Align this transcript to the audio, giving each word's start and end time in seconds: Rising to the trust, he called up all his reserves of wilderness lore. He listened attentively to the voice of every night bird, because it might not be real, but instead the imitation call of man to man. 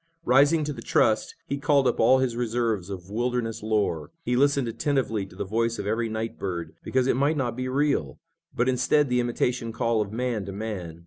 Rising 0.25 0.63
to 0.63 0.73
the 0.73 0.81
trust, 0.81 1.35
he 1.45 1.59
called 1.59 1.85
up 1.87 1.99
all 1.99 2.17
his 2.17 2.35
reserves 2.35 2.89
of 2.89 3.11
wilderness 3.11 3.61
lore. 3.61 4.09
He 4.23 4.35
listened 4.35 4.67
attentively 4.67 5.27
to 5.27 5.35
the 5.35 5.45
voice 5.45 5.77
of 5.77 5.85
every 5.85 6.09
night 6.09 6.39
bird, 6.39 6.73
because 6.83 7.05
it 7.05 7.15
might 7.15 7.37
not 7.37 7.55
be 7.55 7.67
real, 7.67 8.17
but 8.51 8.67
instead 8.67 9.09
the 9.09 9.19
imitation 9.19 9.71
call 9.71 10.01
of 10.01 10.11
man 10.11 10.43
to 10.47 10.51
man. 10.51 10.99